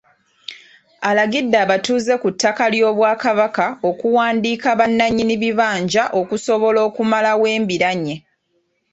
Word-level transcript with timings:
Alagidde 1.09 1.57
abatuuze 1.65 2.13
ku 2.21 2.27
ttaka 2.33 2.65
ly'Obwakabaka 2.73 3.65
okuwandiika 3.89 4.69
bannanyini 4.79 5.35
bibanja 5.43 6.03
okusobola 6.19 6.79
okumalawo 6.87 7.45
embiranye. 7.57 8.15